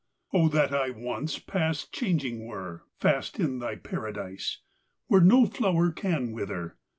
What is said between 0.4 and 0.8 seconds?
that